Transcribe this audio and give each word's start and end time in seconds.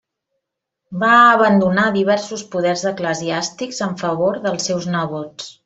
Va 1.03 1.09
abandonar 1.33 1.83
diversos 1.97 2.45
poders 2.57 2.85
eclesiàstics 2.93 3.85
en 3.89 3.95
favor 4.03 4.41
dels 4.49 4.67
seus 4.71 4.93
nebots. 4.99 5.57